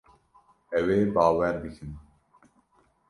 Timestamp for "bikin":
1.63-1.91